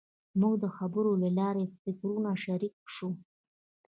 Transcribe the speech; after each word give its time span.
موږ 0.39 0.53
د 0.63 0.65
خبرو 0.77 1.11
له 1.23 1.29
لارې 1.39 1.63
د 1.67 1.71
فکرونو 1.83 2.31
شریک 2.43 2.75
شوو. 2.93 3.11